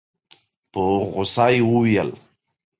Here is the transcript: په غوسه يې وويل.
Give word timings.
په 0.71 0.81
غوسه 1.11 1.45
يې 1.53 1.61
وويل. 1.69 2.09